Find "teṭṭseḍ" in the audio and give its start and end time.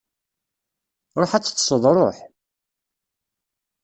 1.43-1.83